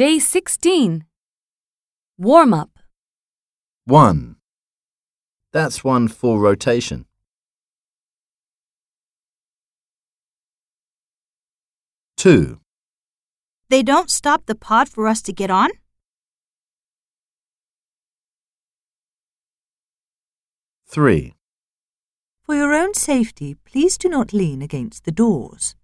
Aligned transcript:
Day 0.00 0.18
16. 0.18 1.04
Warm 2.16 2.54
up. 2.54 2.70
1. 3.84 4.36
That's 5.52 5.84
one 5.84 6.08
full 6.08 6.38
rotation. 6.38 7.04
2. 12.16 12.58
They 13.68 13.82
don't 13.82 14.08
stop 14.08 14.46
the 14.46 14.54
pod 14.54 14.88
for 14.88 15.06
us 15.06 15.20
to 15.20 15.34
get 15.34 15.50
on? 15.50 15.68
3. 20.88 21.34
For 22.46 22.54
your 22.54 22.72
own 22.72 22.94
safety, 22.94 23.54
please 23.66 23.98
do 23.98 24.08
not 24.08 24.32
lean 24.32 24.62
against 24.62 25.04
the 25.04 25.12
doors. 25.12 25.76